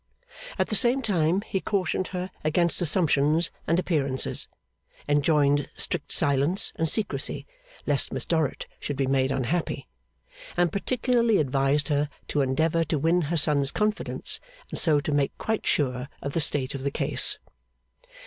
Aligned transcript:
At 0.57 0.69
the 0.69 0.75
same 0.75 1.03
time 1.03 1.41
he 1.41 1.61
cautioned 1.61 2.07
her 2.07 2.31
against 2.43 2.81
assumptions 2.81 3.51
and 3.67 3.77
appearances; 3.79 4.47
enjoined 5.07 5.69
strict 5.77 6.11
silence 6.11 6.73
and 6.75 6.89
secrecy, 6.89 7.45
lest 7.85 8.11
Miss 8.11 8.25
Dorrit 8.25 8.65
should 8.79 8.95
be 8.97 9.05
made 9.05 9.31
unhappy; 9.31 9.87
and 10.57 10.71
particularly 10.73 11.37
advised 11.37 11.89
her 11.89 12.09
to 12.29 12.41
endeavour 12.41 12.83
to 12.85 12.97
win 12.97 13.21
her 13.29 13.37
son's 13.37 13.69
confidence 13.69 14.39
and 14.71 14.79
so 14.79 14.99
to 14.99 15.11
make 15.11 15.37
quite 15.37 15.67
sure 15.67 16.09
of 16.23 16.33
the 16.33 16.41
state 16.41 16.73
of 16.73 16.81
the 16.81 16.89
case. 16.89 17.37